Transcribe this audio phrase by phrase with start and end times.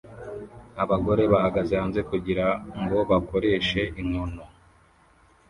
[0.83, 4.43] Abagore bahagaze hanze kugirango bakoreshe inkono